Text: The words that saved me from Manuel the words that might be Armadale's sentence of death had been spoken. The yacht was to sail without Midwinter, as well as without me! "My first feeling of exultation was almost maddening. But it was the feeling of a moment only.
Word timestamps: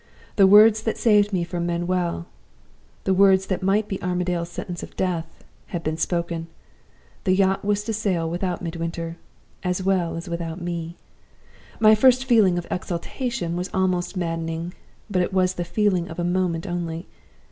The 0.35 0.47
words 0.47 0.81
that 0.81 0.97
saved 0.97 1.31
me 1.31 1.43
from 1.43 1.67
Manuel 1.67 2.25
the 3.03 3.13
words 3.13 3.45
that 3.45 3.61
might 3.61 3.87
be 3.87 4.01
Armadale's 4.01 4.49
sentence 4.49 4.81
of 4.81 4.95
death 4.95 5.43
had 5.67 5.83
been 5.83 5.95
spoken. 5.95 6.47
The 7.23 7.35
yacht 7.35 7.63
was 7.63 7.83
to 7.83 7.93
sail 7.93 8.27
without 8.27 8.63
Midwinter, 8.63 9.17
as 9.61 9.83
well 9.83 10.15
as 10.17 10.27
without 10.27 10.59
me! 10.59 10.95
"My 11.79 11.93
first 11.93 12.25
feeling 12.25 12.57
of 12.57 12.65
exultation 12.71 13.55
was 13.55 13.69
almost 13.75 14.17
maddening. 14.17 14.73
But 15.07 15.21
it 15.21 15.33
was 15.33 15.53
the 15.53 15.63
feeling 15.63 16.09
of 16.09 16.17
a 16.17 16.23
moment 16.23 16.65
only. 16.65 17.05